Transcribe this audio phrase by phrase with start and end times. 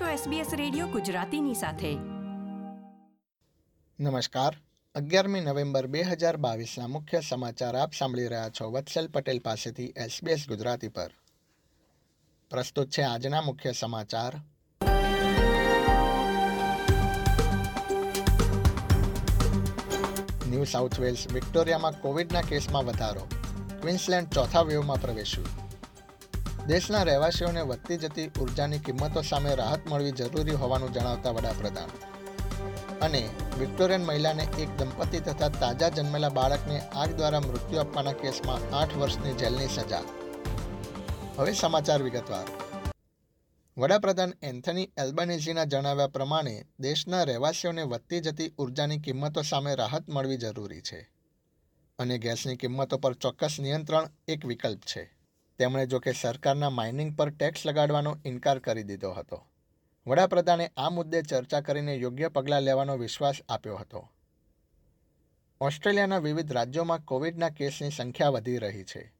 [0.00, 1.94] છો SBS radio ગુજરાતીની સાથે.
[4.00, 4.56] નમસ્કાર.
[4.94, 10.44] અગિયારમી નવેમ્બર બે હજાર બાવીસના મુખ્ય સમાચાર આપ સાંભળી રહ્યા છો વત્સલ પટેલ પાસેથી એસબીએસ
[10.48, 11.10] ગુજરાતી પર.
[12.50, 14.34] પ્રસ્તુત છે આજના મુખ્ય સમાચાર.
[20.46, 23.28] ન્યૂ સાઉથ વેલ્સ વિક્ટોરિયામાં કોવિડના કેસમાં વધારો.
[23.80, 25.63] ક્વિન્સલેન્ડ ચોથા વેવમાં પ્રવેશ્યું.
[26.68, 31.88] દેશના રહેવાસીઓને વધતી જતી ઉર્જાની કિંમતો સામે રાહત મળવી જરૂરી હોવાનું જણાવતા વડાપ્રધાન.
[33.00, 38.96] અને વિક્ટોરિયન મહિલાને એક દંપતી તથા તાજા જન્મેલા બાળકને આગ દ્વારા મૃત્યુ આપવાના કેસમાં આઠ
[38.96, 40.02] વર્ષની જેલની સજા.
[41.38, 42.46] હવે સમાચાર વિગતવાર.
[43.78, 50.80] વડાપ્રધાન એન્થની એલ્બનેઝીના જણાવ્યા પ્રમાણે, દેશના રહેવાસીઓને વધતી જતી ઉર્જાની કિંમતો સામે રાહત મળવી જરૂરી
[50.80, 51.10] છે.
[51.98, 55.23] અને ગેસની કિંમતો પર ચોક્કસ નિયંત્રણ એક વિકલ્પ છે.
[55.58, 59.46] તેમણે જોકે સરકારના માઇનિંગ પર ટેક્સ લગાડવાનો ઇનકાર કરી દીધો હતો.
[60.06, 64.10] વડાપ્રધાને આ મુદ્દે ચર્ચા કરીને યોગ્ય પગલાં લેવાનો વિશ્વાસ આપ્યો હતો.
[65.60, 69.14] ઓસ્ટ્રેલિયાના વિવિધ રાજ્યોમાં કોવિડના કેસની સંખ્યા વધી રહી છે.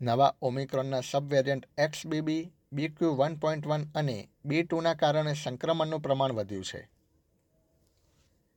[0.00, 6.00] નવા ઓમિક્રોનના sub variant XBB B Q one point one અને બી ટુના કારણે સંક્રમણનું
[6.00, 6.88] પ્રમાણ વધ્યું છે.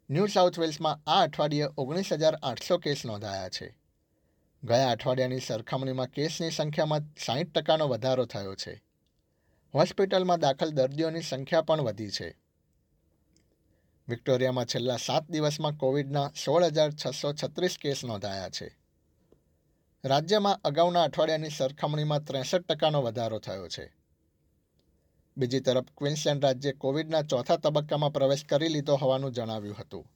[0.10, 3.79] ન્યૂ સાઉથ વેલ્સમાં આ અઠવાડિયે ઓગણીસ હજાર આઠસો કેસ નોંધાયા છે.
[4.64, 8.84] ગયા અઠવાડિયાની સરખામણીમાં કેસની સંખ્યામાં સાહીઠ ટકાનો વધારો થયો છે.
[9.74, 12.38] હોસ્પિટલમાં દાખલ દર્દીઓની સંખ્યા પણ વધી છે.
[14.08, 18.80] વિક્ટોરિયામાં છેલ્લા સાત દિવસમાં કોવિડના સોળ હજાર છસો છત્રીસ કેસ નોંધાયા છે.
[20.06, 23.96] રાજ્યમાં અગાઉના અઠવાડિયાની સરખામણીમાં ત્રેસઠ ટકાનો વધારો થયો છે.
[25.38, 30.12] બીજી તરફ ક્વિન્સલેન્ડ રાજ્યે કોવિડના ચોથા તબક્કામાં પ્રવેશ કરી લીધો હોવાનું જણાવ્યું હતું.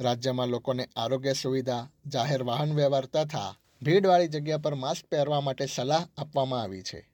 [0.00, 6.06] રાજ્યમાં લોકોને આરોગ્ય સુવિધા, જાહેર વાહન વ્યવહાર તથા ભીડવાળી જગ્યા પર માસ્ક પહેરવા માટે સલાહ
[6.18, 7.10] આપવામાં આવી છે.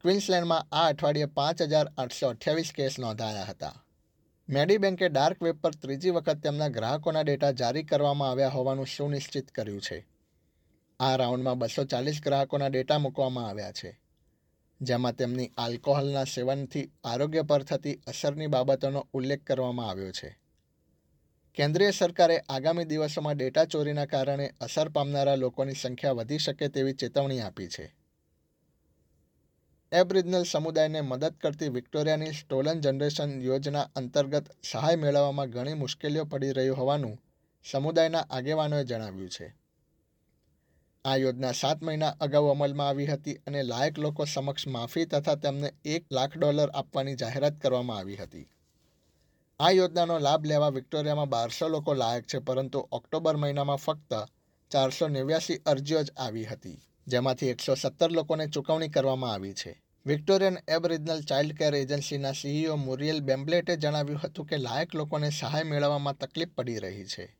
[0.00, 3.84] ક્વિન્સલેન્ડમાં આ અઠવાડિયે પાંચ હજાર આઠસો અઠ્યાવીસ કેસ નોંધાયા હતા.
[4.48, 9.80] મેડીબેન્કે ડાર્ક વેબ પર ત્રીજી વખત તેમના ગ્રાહકોના ડેટા જારી કરવામાં આવ્યા હોવાનું સુનિશ્ચિત કર્યું
[9.80, 10.06] છે.
[11.00, 14.00] આ રાઉન્ડમાં બસો ચાલીસ ગ્રાહકોના ડેટા મૂકવામાં આવ્યા છે.
[14.80, 20.40] જેમાં તેમની આલ્કોહોલના સેવનથી આરોગ્ય પર થતી અસરની બાબતોનો ઉલ્લેખ કરવામાં આવ્યો છે.
[21.54, 27.40] કેન્દ્રીય સરકારે આગામી દિવસોમાં ડેટા ચોરીના કારણે અસર પામનારા લોકોની સંખ્યા વધી શકે તેવી ચેતવણી
[27.40, 27.94] આપી છે.
[29.92, 36.68] એબરિજનલ સમુદાયને મદદ કરતી વિક્ટોરિયાની સ્ટોલન જનરેશન યોજના અંતર્ગત સહાય મેળવવામાં ઘણી મુશ્કેલીઓ પડી રહી
[36.68, 37.18] હોવાનું
[37.64, 39.54] સમુદાયના આગેવાનોએ જણાવ્યું છે.
[41.04, 45.72] આ યોજના સાત મહિના અગાઉ અમલમાં આવી હતી અને લાયક લોકો સમક્ષ માફી તથા તેમને
[45.84, 48.48] એક લાખ ડોલર આપવાની જાહેરાત કરવામાં આવી હતી.
[49.60, 54.12] આ યોજનાનો લાભ લેવા વિક્ટોરિયામાં બારસો લોકો લાયક છે, પરંતુ ઓક્ટોબર મહિનામાં ફક્ત
[54.70, 59.82] ચારસો નેવ્યાસી અરજીઓ જ આવી હતી, જેમાંથી એકસો સત્તર લોકોને ચૂકવણી કરવામાં આવી છે.
[60.06, 66.16] વિક્ટોરિયન એબરિજનલ ચાઇલ્ડ કેર એજન્સીના સીઈઓ મુરિયલ બેમ્બલેટે જણાવ્યું હતું કે લાયક લોકોને સહાય મેળવવામાં
[66.16, 67.36] તકલીફ પડી રહી છે.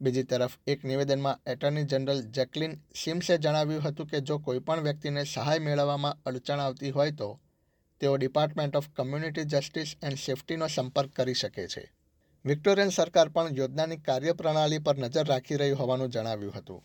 [0.00, 5.58] બીજી તરફ, એક નિવેદનમાં એટર્ની જનરલ જેકલિન સિમ્સે જણાવ્યું હતું કે જો કોઈપણ વ્યક્તિને સહાય
[5.58, 7.40] મેળવવામાં અડચણ આવતી હોય તો
[8.00, 11.92] તેઓ department of community justice and સેફ્ટીનો સંપર્ક કરી શકે છે.
[12.44, 16.84] વિક્ટોરિયન સરકાર પણ યોજનાની કાર્યપ્રણાલી પર નજર રાખી રહી હોવાનું જણાવ્યું હતું.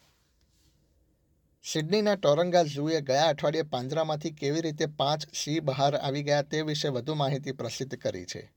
[1.64, 6.88] સિડનીના ટોરંગા ઝૂએ ગયા અઠવાડિયે પાંજરામાંથી કેવી રીતે પાંચ સિંહ બહાર આવી ગયા તે વિશે
[6.88, 8.54] વધુ માહિતી પ્રસિદ્ધ કરી છે.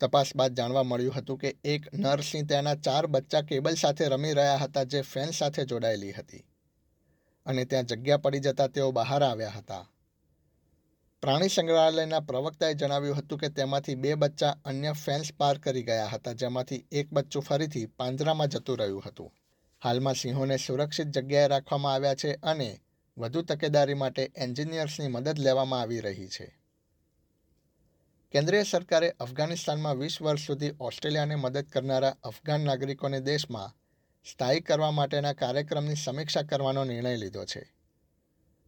[0.00, 4.56] તપાસ બાદ જાણવા મળ્યું હતું કે એક નરસિંહ તેના ચાર બચ્ચા કેબલ સાથે રમી રહ્યા
[4.56, 6.44] હતા જે ફેન સાથે જોડાયેલી હતી.
[7.46, 9.90] અને ત્યાં જગ્યા પડી જતાં તેઓ બહાર આવ્યા હતા.
[11.24, 16.32] પ્રાણી સંગ્રહાલયના પ્રવક્તાએ જણાવ્યું હતું કે તેમાંથી બે બચ્ચા અન્ય ફેન્સ પાર કરી ગયા હતા,
[16.32, 19.32] જેમાંથી એક બચ્ચું ફરીથી પાંજરામાં જતું રહ્યું હતું.
[19.84, 22.80] હાલમાં સિંહોને સુરક્ષિત જગ્યાએ રાખવામાં આવ્યા છે અને
[23.18, 26.58] વધુ તકેદારી માટે એન્જિનિયર્સની મદદ લેવામાં આવી રહી છે.
[28.32, 33.74] કેન્દ્રીય સરકારે અફઘાનિસ્તાનમાં વીસ વર્ષ સુધી ઓસ્ટ્રેલિયાને મદદ કરનારા અફઘાન નાગરિકોને દેશમાં
[34.32, 37.74] સ્થાયી કરવા માટેના કાર્યક્રમની સમીક્ષા કરવાનો નિર્ણય લીધો છે.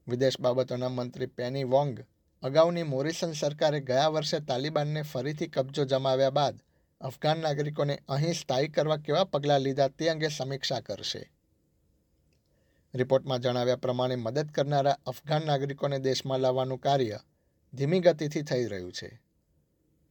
[0.09, 1.99] વિદેશ બાબતોના મંત્રી પેની વોંગ
[2.47, 6.59] અગાઉની મોરિસન સરકારે ગયા વર્ષે તાલિબાનને ફરીથી કબજો જમાવ્યા બાદ
[7.01, 11.31] અફઘાન નાગરિકોને અહીં સ્થાયી કરવા કેવા પગલાં લીધા તે અંગે સમીક્ષા કરશે.
[12.95, 17.19] રિપોર્ટમાં જણાવ્યા પ્રમાણે મદદ કરનારા અફઘાન નાગરિકોને દેશમાં લાવવાનું કાર્ય
[17.75, 19.21] ધીમી ગતિથી થઈ રહ્યું છે.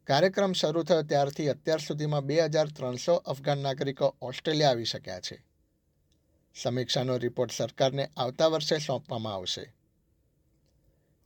[0.03, 5.45] કાર્યક્રમ શરૂ થયો ત્યારથી અત્યાર સુધીમાં બે હજાર ત્રણસો અફઘાન નાગરિકો ઓસ્ટ્રેલિયા આવી શક્યા છે.
[6.55, 9.73] સમીક્ષાનો રિપોર્ટ સરકારને આવતા વર્ષે સોંપવામાં આવશે.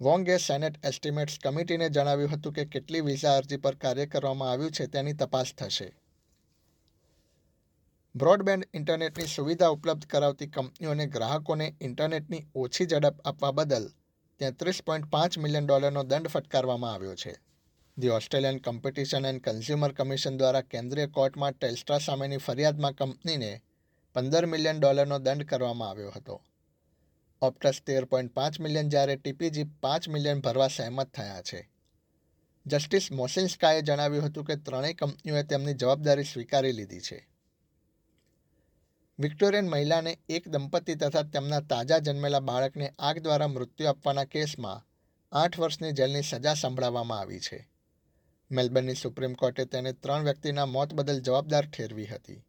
[0.02, 4.88] વોંગે સેનેટ એસ્ટિમેટ્સ કમિટીને જણાવ્યું હતું કે કેટલી વિઝા અરજી પર કાર્ય કરવામાં આવ્યું છે
[4.88, 5.94] તેની તપાસ થશે.
[8.16, 13.90] બ્રોડબેન્ડ ઇન્ટરનેટની સુવિધા ઉપલબ્ધ કરાવતી કંપનીઓને ગ્રાહકોને ઇન્ટરનેટની ઓછી ઝડપ આપવા બદલ
[14.40, 17.36] તેત્રીસ પોઈન્ટ પાંચ મિલિયન ડોલરનો દંડ ફટકારવામાં આવ્યો છે.
[17.98, 23.62] The Australian competition and consumer commission દ્વારા કેન્દ્રીય કોર્ટમાં ટેલ્સ્ટ્રા સામેની ફરિયાદમાં કંપનીને
[24.14, 26.42] પંદર મિલિયન ડોલરનો દંડ કરવામાં આવ્યો હતો.
[27.42, 31.70] ઓપ્ટસ તેર પોઈન્ટ પાંચ મિલિયન જ્યારે ટીપીજી પાંચ મિલિયન ભરવા સહેમત થયા છે.
[32.66, 37.30] જસ્ટિસ મોસિન્સ્કાએ જણાવ્યું હતું કે ત્રણેય કંપનીઓએ તેમની જવાબદારી સ્વીકારી લીધી છે.
[39.20, 44.86] વિક્ટોરિયન મહિલાને એક દંપતી તથા તેમના તાજા જન્મેલા બાળકને આગ દ્વારા મૃત્યુ આપવાના કેસમાં
[45.32, 47.70] આઠ વર્ષની જેલની સજા સંભળાવવામાં આવી છે.
[48.52, 52.46] મેલબર્નની સુપ્રીમ કોર્ટે તેને ત્રણ વ્યક્તિના મોત બદલ જવાબદાર ઠેરવી હતી.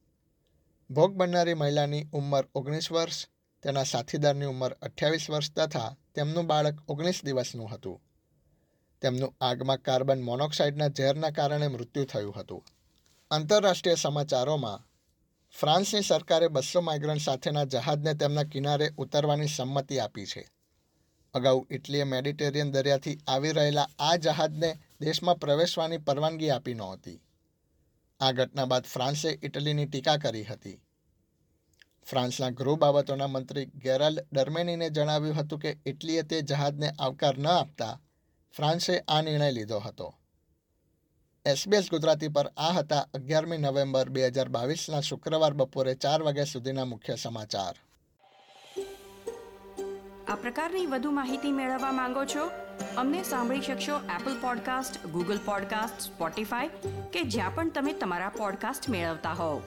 [0.90, 3.28] ભોગ બનનારી મહિલાની ઉંમર ઓગણીસ વર્ષ
[3.62, 8.00] તેના સાથીદારની ઉંમર અઠ્યાવીસ વર્ષ તથા તેમનું બાળક ઓગણીસ દિવસનું હતું.
[9.02, 12.64] તેમનું આગમાં કાર્બન મોનોક્સાઇડના ઝેરના કારણે મૃત્યુ થયું હતું.
[13.30, 14.86] આંતરરાષ્ટ્રીય સમાચારોમાં,
[15.60, 20.50] ફ્રાન્સની સરકારે બસો માઇગ્રન્ટ સાથેના જહાજને તેમના કિનારે ઉતરવાની સંમતિ આપી છે.
[21.34, 27.22] અગાઉ ઇટલીએ મેડિટેરિયન દરિયાથી આવી રહેલા આ જહાજને દેશમાં પ્રવેશવાની પરવાનગી આપી નહોતી.
[28.20, 30.82] આ ઘટના બાદ ફ્રાન્સે ઇટલીની ટીકા કરી હતી.
[32.10, 38.00] ફ્રાન્સના ગૃહ બાબતોના મંત્રી ગેરાલ્ડ ડર્મેનીને જણાવ્યું હતું કે ઇટલીએ તે જહાજને આવકાર ન આપતા
[38.56, 40.14] ફ્રાન્સે આ નિર્ણય લીધો હતો.
[41.46, 46.84] એસબીએસ ગુજરાતી પર આ હતા અગિયારમી નવેમ્બર બે હજાર બાવીસના શુક્રવાર બપોરે ચાર વાગ્યા સુધીના
[46.84, 47.74] મુખ્ય સમાચાર.
[50.28, 52.50] આ પ્રકારની વધુ માહિતી મેળવવા માંગો છો?
[52.96, 56.68] અમને સાંભળી શકશો Apple podcast Google podcast Spotify
[57.12, 59.62] કે જ્યાં પણ તમે તમારા પોડકાસ્ટ મેળવતા હોવ.